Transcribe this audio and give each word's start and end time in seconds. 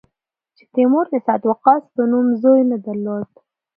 چې 0.55 0.63
تیمور 0.73 1.05
د 1.11 1.15
سعد 1.25 1.41
وقاص 1.49 1.83
په 1.95 2.01
نوم 2.11 2.27
زوی 2.41 2.61
نه 2.71 2.77
درلود. 2.85 3.29